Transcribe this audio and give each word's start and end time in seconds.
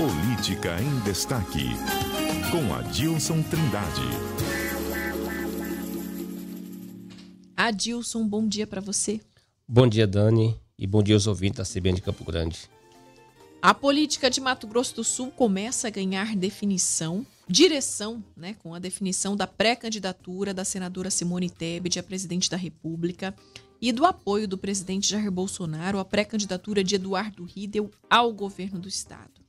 Política 0.00 0.80
em 0.80 0.98
Destaque, 1.00 1.68
com 2.50 2.72
Adilson 2.72 3.42
Trindade. 3.42 4.00
Adilson, 7.54 8.26
bom 8.26 8.48
dia 8.48 8.66
para 8.66 8.80
você. 8.80 9.20
Bom 9.68 9.86
dia, 9.86 10.06
Dani, 10.06 10.58
e 10.78 10.86
bom 10.86 11.02
dia 11.02 11.14
aos 11.14 11.26
ouvintes 11.26 11.58
da 11.58 11.64
CBN 11.64 11.96
de 11.96 12.00
Campo 12.00 12.24
Grande. 12.24 12.60
A 13.60 13.74
política 13.74 14.30
de 14.30 14.40
Mato 14.40 14.66
Grosso 14.66 14.96
do 14.96 15.04
Sul 15.04 15.30
começa 15.30 15.88
a 15.88 15.90
ganhar 15.90 16.34
definição, 16.34 17.26
direção, 17.46 18.24
né, 18.34 18.54
com 18.54 18.74
a 18.74 18.78
definição 18.78 19.36
da 19.36 19.46
pré-candidatura 19.46 20.54
da 20.54 20.64
senadora 20.64 21.10
Simone 21.10 21.50
Tebet 21.50 21.98
a 21.98 22.02
presidente 22.02 22.48
da 22.48 22.56
República 22.56 23.34
e 23.78 23.92
do 23.92 24.06
apoio 24.06 24.48
do 24.48 24.56
presidente 24.56 25.10
Jair 25.10 25.30
Bolsonaro 25.30 25.98
à 25.98 26.06
pré-candidatura 26.06 26.82
de 26.82 26.94
Eduardo 26.94 27.44
Riedel 27.44 27.90
ao 28.08 28.32
governo 28.32 28.78
do 28.78 28.88
estado. 28.88 29.39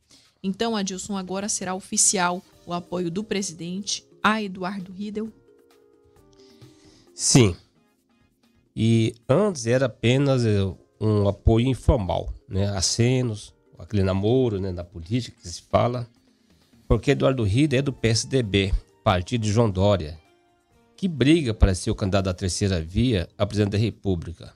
Então, 0.43 0.75
Adilson, 0.75 1.15
agora 1.15 1.47
será 1.47 1.75
oficial 1.75 2.41
o 2.65 2.73
apoio 2.73 3.11
do 3.11 3.23
presidente 3.23 4.05
a 4.23 4.41
Eduardo 4.41 4.91
Riedel? 4.91 5.31
Sim. 7.13 7.55
E 8.75 9.13
antes 9.29 9.67
era 9.67 9.85
apenas 9.85 10.45
eh, 10.45 10.63
um 10.99 11.27
apoio 11.27 11.67
informal, 11.67 12.33
né? 12.47 12.69
Acenos, 12.69 13.53
aquele 13.77 14.03
namoro 14.03 14.59
né, 14.59 14.71
na 14.71 14.83
política 14.83 15.37
que 15.41 15.47
se 15.47 15.61
fala, 15.63 16.07
porque 16.87 17.11
Eduardo 17.11 17.43
Rida 17.43 17.77
é 17.77 17.81
do 17.81 17.93
PSDB, 17.93 18.73
partido 19.03 19.41
de 19.41 19.51
João 19.51 19.69
Dória, 19.69 20.19
que 20.95 21.07
briga 21.07 21.53
para 21.53 21.75
ser 21.75 21.91
o 21.91 21.95
candidato 21.95 22.25
da 22.25 22.33
terceira 22.33 22.81
via 22.81 23.29
a 23.37 23.45
presidente 23.45 23.71
da 23.71 23.77
República. 23.77 24.53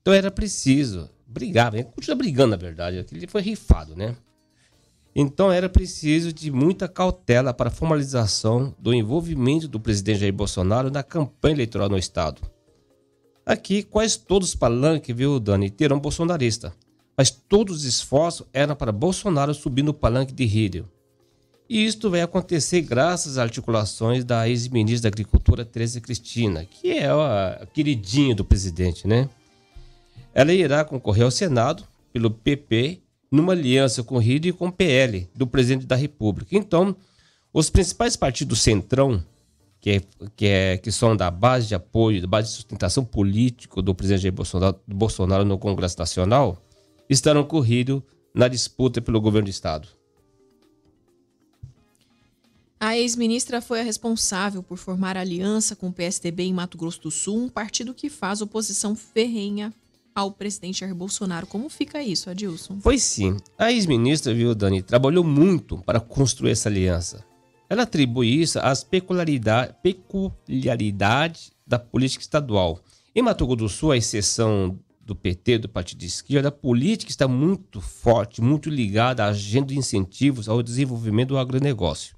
Então 0.00 0.12
era 0.12 0.30
preciso 0.30 1.08
brigar, 1.26 1.74
ele 1.74 1.84
continua 1.84 2.16
brigando 2.16 2.50
na 2.50 2.56
verdade, 2.56 3.06
ele 3.12 3.26
foi 3.26 3.42
rifado, 3.42 3.94
né? 3.94 4.16
Então 5.14 5.52
era 5.52 5.68
preciso 5.68 6.32
de 6.32 6.50
muita 6.50 6.88
cautela 6.88 7.52
para 7.52 7.68
a 7.68 7.72
formalização 7.72 8.74
do 8.78 8.94
envolvimento 8.94 9.68
do 9.68 9.78
presidente 9.78 10.20
Jair 10.20 10.32
Bolsonaro 10.32 10.90
na 10.90 11.02
campanha 11.02 11.54
eleitoral 11.54 11.88
no 11.88 11.98
estado. 11.98 12.40
Aqui, 13.44 13.82
quase 13.82 14.18
todos 14.18 14.50
os 14.50 14.54
palanques, 14.54 15.14
viu, 15.14 15.38
Dani, 15.38 15.68
terão 15.68 15.98
bolsonarista 15.98 16.72
mas 17.16 17.30
todos 17.30 17.78
os 17.78 17.84
esforços 17.84 18.46
eram 18.52 18.74
para 18.74 18.92
Bolsonaro 18.92 19.54
subir 19.54 19.82
no 19.82 19.94
palanque 19.94 20.32
de 20.32 20.44
Rídio. 20.44 20.88
E 21.68 21.84
isto 21.84 22.10
vai 22.10 22.20
acontecer 22.20 22.82
graças 22.82 23.32
às 23.32 23.44
articulações 23.44 24.24
da 24.24 24.48
ex-ministra 24.48 25.10
da 25.10 25.14
Agricultura, 25.14 25.64
Teresa 25.64 26.00
Cristina, 26.00 26.64
que 26.64 26.90
é 26.90 27.08
a 27.08 27.66
queridinha 27.72 28.34
do 28.34 28.44
presidente, 28.44 29.06
né? 29.06 29.28
Ela 30.34 30.52
irá 30.52 30.84
concorrer 30.84 31.24
ao 31.24 31.30
Senado 31.30 31.84
pelo 32.12 32.30
PP 32.30 33.00
numa 33.32 33.54
aliança 33.54 34.02
com 34.02 34.16
o 34.16 34.18
Rídio 34.18 34.50
e 34.50 34.52
com 34.52 34.66
o 34.66 34.72
PL 34.72 35.26
do 35.34 35.46
presidente 35.46 35.86
da 35.86 35.96
República. 35.96 36.54
Então, 36.54 36.94
os 37.50 37.70
principais 37.70 38.14
partidos 38.14 38.58
do 38.58 38.62
Centrão, 38.62 39.24
que, 39.80 39.90
é, 39.90 40.02
que, 40.36 40.46
é, 40.46 40.76
que 40.76 40.92
são 40.92 41.16
da 41.16 41.30
base 41.30 41.68
de 41.68 41.74
apoio, 41.74 42.20
da 42.20 42.26
base 42.26 42.48
de 42.50 42.56
sustentação 42.56 43.02
político 43.02 43.80
do 43.80 43.94
presidente 43.94 44.24
Jair 44.24 44.34
Bolsonaro, 44.34 44.78
Bolsonaro 44.86 45.44
no 45.46 45.56
Congresso 45.56 45.98
Nacional, 45.98 46.62
estarão 47.08 47.42
corridos 47.42 48.02
na 48.34 48.48
disputa 48.48 49.00
pelo 49.00 49.18
governo 49.18 49.46
do 49.46 49.50
Estado. 49.50 49.88
A 52.78 52.98
ex-ministra 52.98 53.62
foi 53.62 53.80
a 53.80 53.84
responsável 53.84 54.62
por 54.62 54.76
formar 54.76 55.16
aliança 55.16 55.74
com 55.74 55.88
o 55.88 55.92
PSDB 55.92 56.42
em 56.42 56.52
Mato 56.52 56.76
Grosso 56.76 57.00
do 57.00 57.10
Sul, 57.10 57.44
um 57.44 57.48
partido 57.48 57.94
que 57.94 58.10
faz 58.10 58.42
oposição 58.42 58.94
ferrenha 58.94 59.72
ao 60.14 60.30
presidente 60.30 60.80
Jair 60.80 60.94
Bolsonaro. 60.94 61.46
Como 61.46 61.68
fica 61.68 62.02
isso, 62.02 62.30
Adilson? 62.30 62.78
Foi 62.80 62.98
sim. 62.98 63.36
A 63.58 63.72
ex-ministra, 63.72 64.34
viu, 64.34 64.54
Dani, 64.54 64.82
trabalhou 64.82 65.24
muito 65.24 65.78
para 65.78 66.00
construir 66.00 66.50
essa 66.50 66.68
aliança. 66.68 67.24
Ela 67.68 67.84
atribui 67.84 68.28
isso 68.28 68.58
às 68.58 68.84
peculiaridades 68.84 69.74
peculiaridade 69.82 71.52
da 71.66 71.78
política 71.78 72.22
estadual. 72.22 72.80
Em 73.14 73.22
Mato 73.22 73.46
Grosso 73.46 73.58
do 73.58 73.68
Sul, 73.68 73.92
a 73.92 73.96
exceção 73.96 74.78
do 75.00 75.14
PT, 75.14 75.58
do 75.58 75.68
Partido 75.68 75.98
de 75.98 76.06
Esquerda, 76.06 76.48
a 76.48 76.52
política 76.52 77.10
está 77.10 77.26
muito 77.26 77.80
forte, 77.80 78.40
muito 78.40 78.70
ligada 78.70 79.24
à 79.24 79.28
agenda 79.28 79.68
de 79.68 79.78
incentivos 79.78 80.48
ao 80.48 80.62
desenvolvimento 80.62 81.30
do 81.30 81.38
agronegócio. 81.38 82.14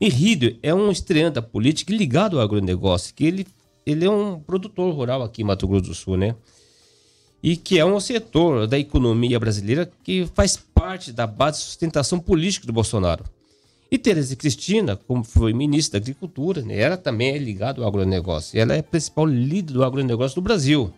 E 0.00 0.08
Rídio 0.08 0.58
é 0.62 0.72
um 0.72 0.90
estreante 0.90 1.34
da 1.34 1.42
política 1.42 1.92
ligado 1.92 2.38
ao 2.38 2.44
agronegócio, 2.44 3.14
que 3.14 3.24
ele, 3.24 3.46
ele 3.84 4.04
é 4.04 4.10
um 4.10 4.38
produtor 4.38 4.94
rural 4.94 5.22
aqui 5.22 5.42
em 5.42 5.44
Mato 5.44 5.66
Grosso 5.66 5.86
do 5.86 5.94
Sul, 5.94 6.16
né? 6.16 6.36
E 7.42 7.56
que 7.56 7.78
é 7.78 7.84
um 7.84 8.00
setor 8.00 8.66
da 8.66 8.78
economia 8.78 9.38
brasileira 9.38 9.90
que 10.02 10.28
faz 10.34 10.56
parte 10.56 11.12
da 11.12 11.26
base 11.26 11.58
de 11.58 11.64
sustentação 11.64 12.18
política 12.18 12.66
do 12.66 12.72
Bolsonaro. 12.72 13.24
E 13.90 13.96
Tereza 13.96 14.36
Cristina, 14.36 14.96
como 14.96 15.24
foi 15.24 15.52
ministra 15.52 15.98
da 15.98 16.04
Agricultura, 16.04 16.60
né, 16.62 16.78
ela 16.78 16.96
também 16.96 17.30
é 17.30 17.38
ligada 17.38 17.80
ao 17.80 17.88
agronegócio. 17.88 18.60
Ela 18.60 18.74
é 18.74 18.80
a 18.80 18.82
principal 18.82 19.24
líder 19.24 19.72
do 19.72 19.84
agronegócio 19.84 20.34
do 20.34 20.42
Brasil 20.42 20.92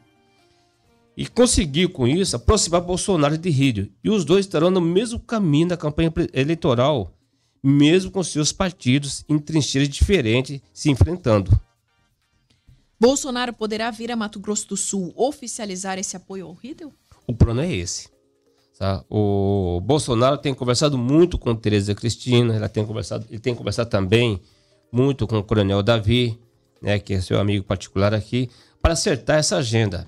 e 1.21 1.27
conseguiu 1.27 1.91
com 1.91 2.09
isso 2.09 2.35
aproximar 2.35 2.81
Bolsonaro 2.81 3.37
de 3.37 3.51
Rídio. 3.51 3.91
E 4.03 4.09
os 4.09 4.25
dois 4.25 4.47
estarão 4.47 4.71
no 4.71 4.81
mesmo 4.81 5.21
caminho 5.21 5.69
da 5.69 5.77
campanha 5.77 6.11
eleitoral, 6.33 7.13
mesmo 7.63 8.11
com 8.11 8.23
seus 8.23 8.53
partidos 8.53 9.23
em 9.29 9.39
trincheiras 9.39 9.91
diferentes 9.91 10.63
se 10.73 10.91
enfrentando. 10.91 11.51
Bolsonaro 13.01 13.55
poderá 13.55 13.91
vir 13.91 14.13
a 14.13 14.17
Mato 14.17 14.39
Grosso 14.39 14.69
do 14.69 14.77
Sul 14.77 15.11
oficializar 15.17 15.99
esse 15.99 16.17
apoio 16.17 16.47
ao 16.47 16.53
Rídio? 16.53 16.93
O 17.27 17.35
plano 17.35 17.63
é 17.63 17.73
esse. 17.73 18.11
Tá? 18.79 19.03
O 19.09 19.81
Bolsonaro 19.83 20.37
tem 20.37 20.53
conversado 20.53 20.99
muito 20.99 21.39
com 21.39 21.55
Tereza 21.55 21.95
Cristina, 21.95 22.55
ela 22.55 22.69
tem 22.69 22.85
conversado, 22.85 23.27
ele 23.31 23.39
tem 23.39 23.55
conversado 23.55 23.89
também 23.89 24.39
muito 24.93 25.27
com 25.27 25.39
o 25.39 25.43
Coronel 25.43 25.83
Davi, 25.83 26.39
né, 26.83 26.99
que 26.99 27.15
é 27.15 27.21
seu 27.23 27.41
amigo 27.41 27.65
particular 27.65 28.13
aqui, 28.13 28.51
para 28.83 28.93
acertar 28.93 29.39
essa 29.39 29.57
agenda. 29.57 30.07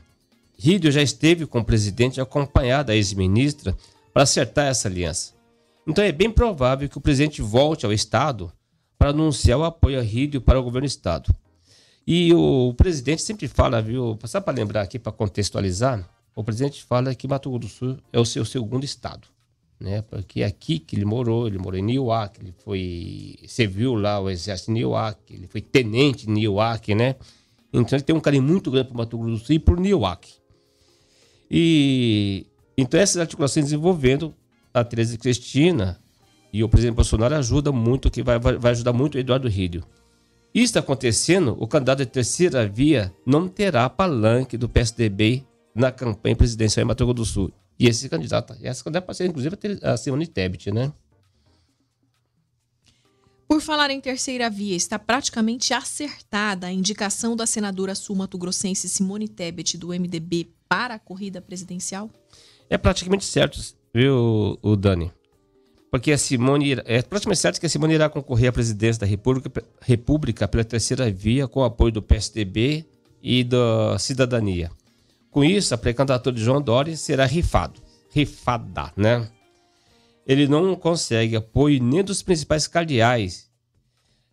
Rídio 0.59 0.93
já 0.93 1.03
esteve 1.03 1.47
com 1.47 1.61
o 1.61 1.65
presidente 1.65 2.21
acompanhado 2.21 2.89
da 2.89 2.95
ex-ministra 2.95 3.75
para 4.13 4.25
acertar 4.25 4.67
essa 4.67 4.89
aliança. 4.89 5.33
Então 5.87 6.05
é 6.05 6.13
bem 6.13 6.31
provável 6.31 6.89
que 6.89 6.99
o 6.99 7.01
presidente 7.01 7.41
volte 7.41 7.87
ao 7.87 7.93
Estado 7.93 8.53
para 8.99 9.11
anunciar 9.11 9.59
o 9.59 9.65
apoio 9.65 9.99
a 9.99 10.03
Rídio 10.03 10.41
para 10.41 10.61
o 10.61 10.63
governo 10.63 10.87
do 10.87 10.91
Estado. 10.91 11.35
E 12.07 12.35
o 12.35 12.75
presidente 12.75 13.23
sempre 13.23 13.47
fala, 13.47 13.81
viu, 13.81 14.19
só 14.25 14.41
para 14.41 14.55
lembrar 14.55 14.83
aqui, 14.83 14.99
para 14.99 15.13
contextualizar, 15.13 16.09
o 16.35 16.43
presidente 16.43 16.83
fala 16.83 17.15
que 17.15 17.29
Mato 17.29 17.51
Grosso 17.51 17.67
do 17.67 17.69
Sul 17.69 17.99
é 18.13 18.19
o 18.19 18.25
seu 18.25 18.45
segundo 18.45 18.85
estado. 18.85 19.29
Né? 19.79 20.03
Porque 20.03 20.43
é 20.43 20.47
aqui 20.47 20.79
que 20.79 20.97
ele 20.97 21.05
morou, 21.05 21.47
ele 21.47 21.59
morou 21.59 21.79
em 21.79 21.83
Niuac, 21.83 22.41
ele 22.41 22.55
foi. 22.65 23.37
serviu 23.47 23.95
lá 23.95 24.21
o 24.21 24.31
exército 24.31 24.71
em 24.71 24.75
Niuac, 24.75 25.19
ele 25.29 25.49
foi 25.49 25.61
tenente 25.61 26.31
em 26.31 26.33
Niuac, 26.33 26.95
né? 26.95 27.17
Então 27.73 27.97
ele 27.97 28.05
tem 28.05 28.15
um 28.15 28.21
carinho 28.21 28.45
muito 28.45 28.71
grande 28.71 28.89
para 28.89 28.99
Mato 28.99 29.19
Grosso 29.19 29.41
do 29.41 29.45
Sul 29.45 29.57
e 29.57 29.59
por 29.59 29.81
Niuac. 29.81 30.35
E 31.51 32.47
então 32.79 32.99
essas 32.99 33.17
articulações 33.17 33.67
desenvolvendo 33.67 34.33
a 34.73 34.85
Teresa 34.85 35.19
Cristina 35.19 36.01
e 36.53 36.63
o 36.63 36.69
presidente 36.69 36.95
Bolsonaro 36.95 37.35
ajuda 37.35 37.73
muito, 37.73 38.11
que 38.11 38.23
vai, 38.23 38.39
vai 38.39 38.71
ajudar 38.71 38.93
muito 38.93 39.17
o 39.17 39.19
Eduardo 39.19 39.49
Rídio. 39.49 39.83
Isso 40.55 40.67
está 40.67 40.81
acontecendo, 40.81 41.57
o 41.59 41.67
candidato 41.67 42.01
de 42.01 42.07
terceira 42.07 42.69
via 42.69 43.15
não 43.25 43.49
terá 43.49 43.89
palanque 43.89 44.59
do 44.59 44.69
PSDB 44.69 45.47
na 45.75 45.91
campanha 45.91 46.37
presidencial 46.37 46.85
em 46.85 46.87
Mato 46.87 47.05
Grosso 47.05 47.15
do 47.15 47.25
Sul. 47.25 47.53
E 47.79 47.89
esse 47.89 48.09
candidato, 48.09 48.55
essa 48.63 48.85
candidata 48.85 49.07
pode 49.07 49.17
ser 49.17 49.27
inclusive 49.27 49.57
a 49.83 49.97
Simone 49.97 50.27
Tebet, 50.27 50.71
né? 50.71 50.93
Por 53.49 53.61
falar 53.61 53.91
em 53.91 54.01
terceira 54.01 54.49
via, 54.49 54.77
está 54.77 54.99
praticamente 54.99 55.75
acertada 55.75 56.67
a 56.67 56.73
indicação 56.73 57.35
da 57.35 57.47
senadora 57.47 57.95
sul-mato-grossense 57.95 58.89
Simone 58.89 59.29
Tebet 59.29 59.77
do 59.77 59.89
MDB 59.89 60.49
para 60.69 60.95
a 60.95 60.99
corrida 60.99 61.41
presidencial? 61.41 62.11
É 62.69 62.79
praticamente 62.79 63.25
certo, 63.25 63.59
viu, 63.95 64.59
o 64.63 64.77
Dani? 64.77 65.13
Porque 65.93 66.11
a 66.11 66.17
Simone 66.17 66.73
é 66.87 67.03
praticamente 67.03 67.41
certo 67.41 67.61
que 67.61 67.67
a 67.67 67.69
Simone 67.69 67.93
irá 67.93 68.09
concorrer 68.09 68.49
à 68.49 68.53
presidência 68.53 69.01
da 69.01 69.07
República, 69.07 69.63
República 69.79 70.49
pela 70.49 70.65
terceira 70.65 71.11
via 71.11 71.47
com 71.47 71.61
o 71.61 71.65
apoio 71.65 71.93
do 71.93 72.01
PSDB 72.01 72.87
e 73.23 73.45
da 73.45 73.99
Cidadania. 73.99 74.71
Com 75.31 75.45
isso, 75.45 75.75
a 75.75 75.77
pré-candidatura 75.77 76.35
de 76.35 76.43
João 76.43 76.63
Dória 76.63 76.97
será 76.97 77.27
rifado, 77.27 77.79
rifada, 78.11 78.91
né? 78.97 79.29
Ele 80.27 80.49
não 80.49 80.75
consegue 80.77 81.37
apoio 81.37 81.83
nem 81.83 82.03
dos 82.03 82.23
principais 82.23 82.67
cardeais 82.67 83.51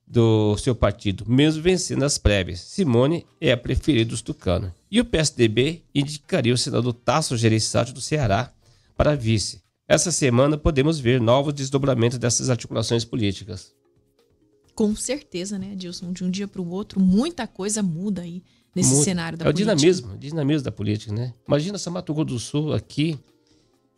do 0.07 0.55
seu 0.55 0.73
partido, 0.73 1.25
mesmo 1.27 1.62
vencendo 1.62 2.05
as 2.05 2.17
prévias. 2.17 2.62
Simone 2.62 3.25
é 3.41 3.51
a 3.51 3.57
preferida 3.57 4.12
dos 4.12 4.21
tucanos. 4.21 4.71
E 4.89 5.01
o 5.01 5.05
PSDB 5.05 5.83
indicaria 5.94 6.53
o 6.53 6.57
senador 6.57 6.94
Tasso 6.94 7.35
Gereissati 7.35 7.91
do 7.91 8.00
Ceará 8.00 8.50
para 8.95 9.13
vice. 9.13 9.62
Essa 9.89 10.12
semana 10.12 10.56
podemos 10.56 11.00
ver 11.00 11.19
novos 11.19 11.51
desdobramentos 11.51 12.19
dessas 12.19 12.51
articulações 12.51 13.03
políticas. 13.03 13.74
Com 14.75 14.95
certeza, 14.95 15.57
né, 15.57 15.74
Dilson? 15.75 16.13
De 16.13 16.24
um 16.24 16.30
dia 16.30 16.47
para 16.47 16.62
o 16.62 16.69
outro, 16.69 17.00
muita 17.00 17.47
coisa 17.47 17.81
muda 17.81 18.21
aí 18.21 18.44
nesse 18.75 19.03
cenário 19.03 19.36
da 19.36 19.45
política. 19.45 19.71
É 19.71 19.74
o 19.74 19.75
dinamismo, 19.75 20.13
o 20.13 20.18
dinamismo 20.18 20.63
da 20.63 20.71
política, 20.71 21.12
né? 21.12 21.33
Imagina 21.47 21.75
essa 21.75 21.89
Mato 21.89 22.13
Grosso 22.13 22.27
do 22.27 22.39
Sul 22.39 22.74
aqui. 22.74 23.19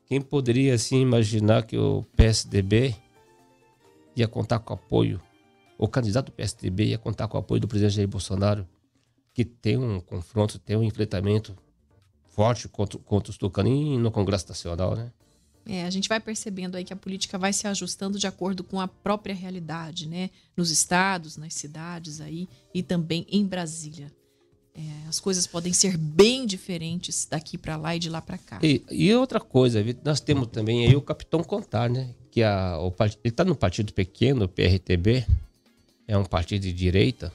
Quem 0.05 0.21
poderia, 0.21 0.73
assim, 0.75 1.01
imaginar 1.01 1.63
que 1.63 1.77
o 1.77 2.05
PSDB 2.15 2.95
ia 4.15 4.29
contar 4.29 4.59
com 4.59 4.73
apoio, 4.73 5.21
o 5.77 5.89
candidato 5.89 6.27
do 6.27 6.31
PSDB 6.31 6.85
ia 6.85 6.97
contar 6.97 7.27
com 7.27 7.35
o 7.35 7.41
apoio 7.41 7.59
do 7.59 7.67
presidente 7.67 7.95
Jair 7.95 8.07
Bolsonaro, 8.07 8.65
que 9.33 9.43
tem 9.43 9.75
um 9.75 9.99
confronto, 9.99 10.57
tem 10.57 10.77
um 10.77 10.83
enfrentamento 10.83 11.53
forte 12.29 12.69
contra, 12.69 12.97
contra 12.97 13.29
os 13.29 13.37
tucanin 13.37 13.99
no 13.99 14.09
Congresso 14.09 14.47
Nacional, 14.47 14.95
né? 14.95 15.11
É, 15.65 15.85
a 15.85 15.89
gente 15.89 16.09
vai 16.09 16.19
percebendo 16.19 16.75
aí 16.75 16.83
que 16.83 16.93
a 16.93 16.95
política 16.95 17.37
vai 17.37 17.53
se 17.53 17.67
ajustando 17.67 18.17
de 18.17 18.27
acordo 18.27 18.63
com 18.63 18.79
a 18.79 18.87
própria 18.87 19.35
realidade, 19.35 20.07
né? 20.07 20.29
Nos 20.57 20.71
estados, 20.71 21.37
nas 21.37 21.53
cidades 21.53 22.19
aí 22.19 22.47
e 22.73 22.81
também 22.81 23.25
em 23.29 23.45
Brasília. 23.45 24.11
É, 24.73 25.07
as 25.07 25.19
coisas 25.19 25.45
podem 25.45 25.73
ser 25.73 25.97
bem 25.97 26.45
diferentes 26.45 27.27
daqui 27.29 27.57
para 27.57 27.75
lá 27.75 27.95
e 27.95 27.99
de 27.99 28.09
lá 28.09 28.21
para 28.21 28.37
cá. 28.37 28.59
E, 28.63 28.81
e, 28.89 29.13
outra 29.13 29.39
coisa, 29.39 29.83
nós 30.03 30.21
temos 30.21 30.47
também 30.47 30.87
aí 30.87 30.95
o 30.95 31.01
Capitão 31.01 31.43
Contar, 31.43 31.89
né? 31.89 32.09
Que 32.31 32.41
a, 32.41 32.79
o, 32.79 32.93
ele 33.01 33.17
está 33.25 33.43
no 33.43 33.55
partido 33.55 33.93
pequeno, 33.93 34.45
o 34.45 34.47
PRTB, 34.47 35.25
é 36.07 36.17
um 36.17 36.23
partido 36.23 36.61
de 36.63 36.73
direita, 36.73 37.31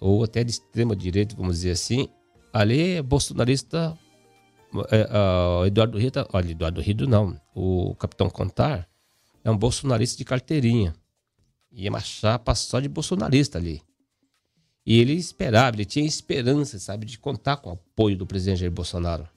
ou 0.00 0.24
até 0.24 0.42
de 0.42 0.50
extrema 0.50 0.96
direita, 0.96 1.36
vamos 1.36 1.56
dizer 1.56 1.72
assim. 1.72 2.08
Ali 2.52 2.96
é 2.96 3.02
bolsonarista 3.02 3.96
uh, 4.72 5.66
Eduardo 5.66 5.98
Rita, 5.98 6.26
olha, 6.32 6.50
Eduardo 6.50 6.80
Rido 6.80 7.06
não, 7.06 7.40
o 7.54 7.94
Capitão 7.96 8.28
Contar 8.30 8.88
é 9.44 9.50
um 9.50 9.56
bolsonarista 9.56 10.18
de 10.18 10.24
carteirinha. 10.24 10.94
E 11.72 11.86
é 11.86 11.90
uma 11.90 12.00
chapa 12.00 12.54
só 12.54 12.80
de 12.80 12.88
bolsonarista 12.88 13.58
ali. 13.58 13.80
E 14.84 14.98
ele 14.98 15.12
esperava, 15.12 15.76
ele 15.76 15.84
tinha 15.84 16.04
esperança, 16.04 16.78
sabe, 16.78 17.06
de 17.06 17.18
contar 17.18 17.58
com 17.58 17.70
o 17.70 17.72
apoio 17.74 18.16
do 18.16 18.26
presidente 18.26 18.60
Jair 18.60 18.72
Bolsonaro. 18.72 19.28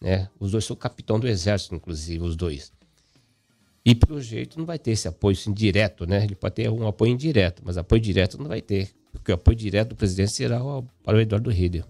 Né? 0.00 0.28
Os 0.38 0.50
dois 0.50 0.64
são 0.64 0.76
capitão 0.76 1.18
do 1.18 1.26
exército, 1.26 1.74
inclusive, 1.74 2.22
os 2.22 2.36
dois. 2.36 2.72
E 3.84 3.94
pelo 3.94 4.20
jeito 4.20 4.58
não 4.58 4.66
vai 4.66 4.78
ter 4.78 4.90
esse 4.90 5.08
apoio 5.08 5.34
assim, 5.34 5.52
direto, 5.52 6.04
né? 6.04 6.24
Ele 6.24 6.34
pode 6.34 6.56
ter 6.56 6.68
um 6.68 6.86
apoio 6.86 7.12
indireto, 7.12 7.62
mas 7.64 7.78
apoio 7.78 8.02
direto 8.02 8.36
não 8.36 8.46
vai 8.46 8.60
ter. 8.60 8.90
Porque 9.12 9.32
o 9.32 9.34
apoio 9.34 9.56
direto 9.56 9.90
do 9.90 9.96
presidente 9.96 10.32
será 10.32 10.60
para 11.02 11.16
o 11.16 11.20
Eduardo 11.20 11.50
Riedel. 11.50 11.86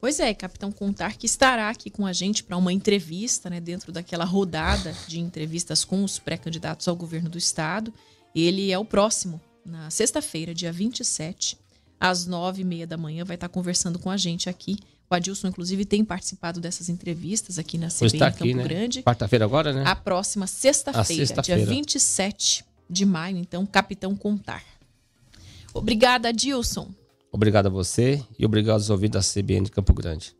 Pois 0.00 0.20
é, 0.20 0.32
Capitão 0.32 0.70
Contar, 0.70 1.16
que 1.16 1.26
estará 1.26 1.68
aqui 1.68 1.90
com 1.90 2.06
a 2.06 2.12
gente 2.12 2.44
para 2.44 2.56
uma 2.56 2.72
entrevista, 2.72 3.50
né, 3.50 3.60
dentro 3.60 3.90
daquela 3.90 4.24
rodada 4.24 4.94
de 5.08 5.18
entrevistas 5.18 5.84
com 5.84 6.04
os 6.04 6.18
pré-candidatos 6.18 6.86
ao 6.86 6.94
governo 6.94 7.28
do 7.28 7.36
estado. 7.36 7.92
Ele 8.34 8.70
é 8.70 8.78
o 8.78 8.84
próximo, 8.84 9.40
na 9.66 9.90
sexta-feira, 9.90 10.54
dia 10.54 10.72
27, 10.72 11.58
às 11.98 12.26
nove 12.26 12.62
e 12.62 12.64
meia 12.64 12.86
da 12.86 12.96
manhã, 12.96 13.24
vai 13.24 13.34
estar 13.34 13.48
conversando 13.48 13.98
com 13.98 14.08
a 14.08 14.16
gente 14.16 14.48
aqui. 14.48 14.78
O 15.10 15.14
Adilson, 15.14 15.48
inclusive, 15.48 15.84
tem 15.84 16.04
participado 16.04 16.60
dessas 16.60 16.88
entrevistas 16.88 17.58
aqui 17.58 17.76
na 17.76 17.88
CBN 17.88 18.22
aqui, 18.22 18.38
Campo 18.38 18.56
né? 18.56 18.62
Grande. 18.62 19.02
Quarta-feira 19.02 19.44
agora, 19.44 19.72
né? 19.72 19.82
A 19.84 19.96
próxima 19.96 20.46
sexta-feira, 20.46 21.26
sexta 21.26 21.42
dia 21.42 21.64
27 21.64 22.64
de 22.88 23.04
maio, 23.04 23.36
então, 23.36 23.66
Capitão 23.66 24.14
Contar. 24.14 24.62
Obrigada, 25.74 26.28
Adilson. 26.28 26.88
Obrigado 27.30 27.66
a 27.66 27.70
você 27.70 28.22
e 28.38 28.46
obrigado 28.46 28.74
aos 28.74 28.90
ouvintes 28.90 29.34
da 29.34 29.42
CBN 29.42 29.66
de 29.66 29.70
Campo 29.70 29.92
Grande. 29.92 30.34